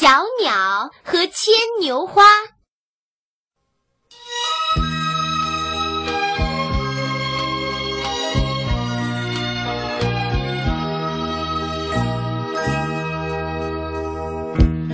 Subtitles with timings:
[0.00, 0.06] 小
[0.40, 2.22] 鸟和牵牛花。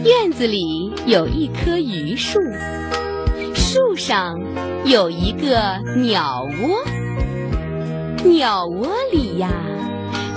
[0.03, 2.39] 院子里有一棵榆树，
[3.55, 4.35] 树上
[4.87, 6.83] 有一个鸟窝，
[8.25, 9.51] 鸟窝里呀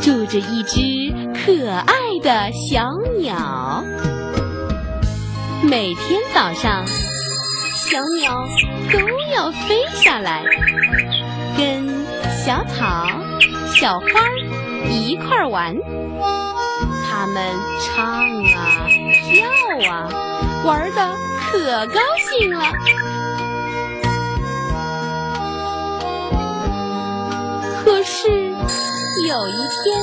[0.02, 3.77] 住着一只可爱的小鸟。
[5.70, 6.86] 每天早上，
[7.76, 8.48] 小鸟
[8.90, 9.00] 都
[9.36, 10.42] 要飞下来，
[11.58, 11.86] 跟
[12.46, 13.06] 小草、
[13.76, 14.08] 小花
[14.90, 15.76] 一块玩。
[17.10, 17.44] 它们
[17.86, 18.06] 唱
[18.54, 18.88] 啊，
[19.26, 20.08] 跳啊，
[20.64, 21.14] 玩的
[21.52, 22.64] 可高兴了。
[27.84, 28.30] 可是
[29.28, 30.00] 有一天，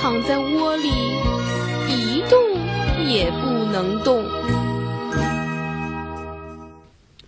[0.00, 0.90] 躺在窝里，
[1.88, 2.38] 一动
[3.06, 4.24] 也不能动。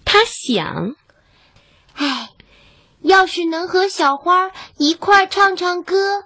[0.04, 0.94] 他想。
[1.94, 2.30] 哎，
[3.02, 6.24] 要是能和小花一块唱唱歌，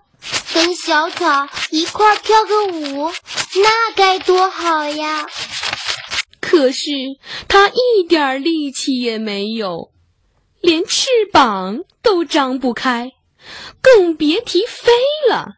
[0.54, 3.10] 跟小草一块跳个舞，
[3.56, 5.26] 那该多好呀！
[6.40, 6.90] 可是
[7.48, 9.90] 他一点力气也没有，
[10.62, 13.12] 连翅膀都张不开，
[13.82, 14.90] 更别提飞
[15.28, 15.57] 了。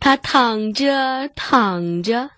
[0.00, 2.30] 它躺着躺着，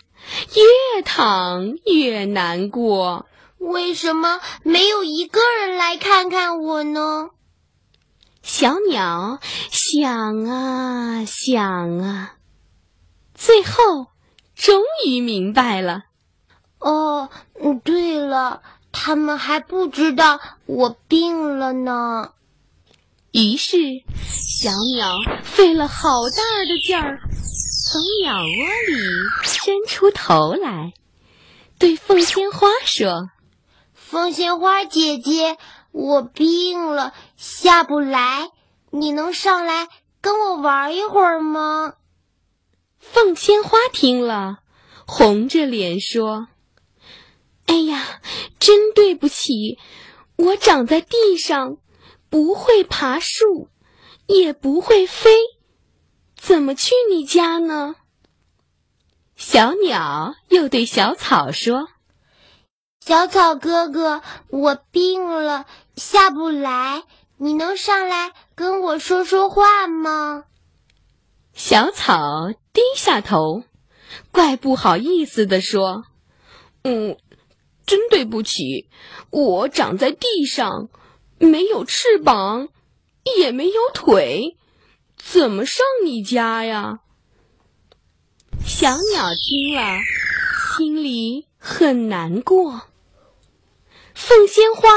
[0.97, 3.27] 越躺越难过。
[3.59, 7.31] 为什么没有一个人来看看我呢？
[8.43, 9.39] 小鸟
[9.71, 12.35] 想啊想啊，
[13.35, 14.09] 最后
[14.57, 16.07] 终于明白了。
[16.81, 22.33] 哦，嗯，对了，他们还不知道我病了呢。
[23.33, 23.79] 于是，
[24.27, 26.37] 小鸟费了好大
[26.69, 27.19] 的劲儿，
[27.83, 28.99] 从鸟窝里
[29.43, 30.93] 伸出头来，
[31.79, 33.31] 对凤仙花说。
[33.95, 35.57] 凤仙花姐姐，
[35.93, 38.51] 我病了，下不来，
[38.91, 39.89] 你能上来
[40.21, 41.95] 跟我玩一会儿吗？
[42.99, 44.59] 凤仙花听了，
[45.07, 46.49] 红着脸说
[47.65, 48.21] ：“哎呀，
[48.59, 49.79] 真对不起，
[50.37, 51.79] 我长在地上，
[52.33, 53.69] 不会爬树，
[54.27, 55.37] 也不会飞，
[56.35, 57.97] 怎么去你家呢？”
[59.37, 61.89] 小鸟又对小草说。
[63.01, 67.03] 小草哥哥，我病了，下不来，
[67.37, 70.45] 你能上来跟我说说话吗？
[71.53, 73.65] 小草低下头，
[74.31, 76.05] 怪不好意思的说
[76.83, 77.19] ：“嗯，
[77.85, 78.89] 真对不起，
[79.29, 80.89] 我长在地上，
[81.39, 82.69] 没有翅膀，
[83.37, 84.57] 也没有腿，
[85.17, 87.01] 怎么上你家呀？”
[88.65, 89.99] 小鸟听了，
[90.77, 92.83] 心里很难过。
[94.15, 94.89] 凤仙花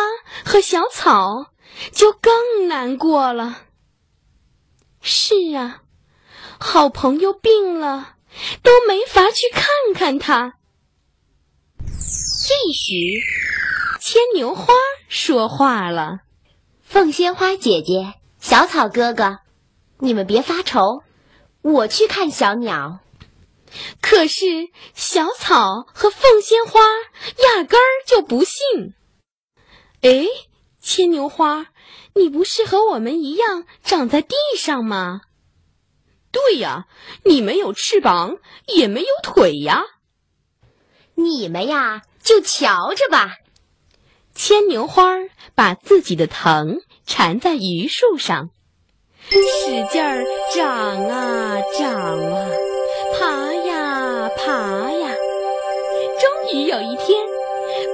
[0.43, 1.51] 和小草
[1.91, 3.63] 就更难过了。
[5.01, 5.83] 是啊，
[6.59, 8.17] 好朋友病了，
[8.61, 10.57] 都没法去看看他。
[11.87, 12.93] 这时，
[13.99, 14.73] 牵牛花
[15.07, 16.19] 说话了
[16.95, 19.39] ：“凤仙花姐姐，小草哥哥，
[19.99, 21.03] 你们别发愁，
[21.61, 22.99] 我去看小鸟。”
[24.01, 24.45] 可是
[24.93, 28.93] 小草和凤仙花压根儿就不信。
[30.03, 30.25] 哎，
[30.79, 31.65] 牵牛花，
[32.13, 35.19] 你不是和我们一样长在地上吗？
[36.31, 36.85] 对呀，
[37.25, 39.83] 你没有翅膀，也没有腿呀。
[41.15, 43.35] 你们呀，就瞧着吧。
[44.35, 45.15] 牵牛花
[45.55, 48.49] 把自己的藤缠在榆树上，
[49.29, 49.39] 使
[49.91, 52.49] 劲儿长啊长啊，
[53.17, 55.15] 爬呀爬呀，
[56.19, 57.25] 终于有一天。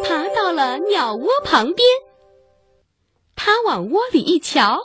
[0.03, 1.87] 爬到了鸟窝旁边，
[3.35, 4.79] 他往窝里一瞧，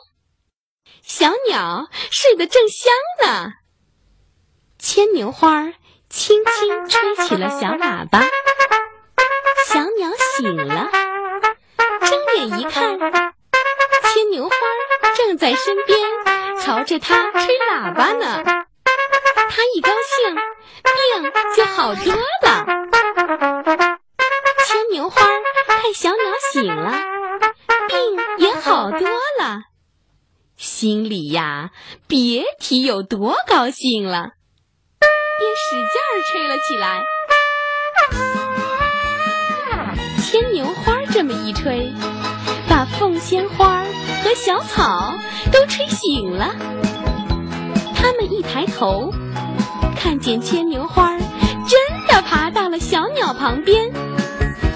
[1.03, 2.93] 小鸟睡得正香
[3.25, 3.53] 呢。
[4.79, 5.73] 牵牛花
[6.09, 8.27] 轻轻吹起了小喇叭，
[15.57, 15.99] 身边，
[16.61, 18.45] 朝着他吹喇叭呢。
[18.45, 20.35] 他一高兴，
[20.85, 22.67] 病就好多了。
[24.67, 25.27] 牵牛花
[25.67, 26.19] 看小鸟
[26.53, 26.93] 醒了，
[27.89, 27.99] 病
[28.39, 29.63] 也好多了，
[30.57, 31.71] 心里呀
[32.07, 34.33] 别提有多高兴了，
[35.39, 37.03] 便使劲儿吹了起来。
[40.23, 41.91] 牵牛花这么一吹，
[42.69, 43.86] 把凤仙花
[44.27, 45.15] 和小草
[45.53, 46.53] 都吹醒了，
[47.95, 49.13] 他们一抬头，
[49.95, 51.79] 看见牵牛花真
[52.09, 53.89] 的爬到了小鸟旁边，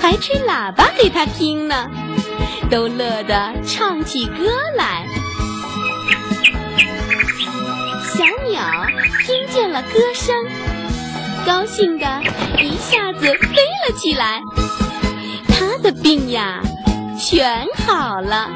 [0.01, 1.91] 还吹喇叭给它听呢，
[2.71, 4.45] 都乐得唱起歌
[4.77, 5.05] 来。
[8.05, 8.63] 小鸟
[9.27, 10.47] 听见了歌声，
[11.45, 12.07] 高兴的
[12.63, 14.41] 一下子飞了起来，
[15.49, 16.61] 它的病呀
[17.19, 18.49] 全好了。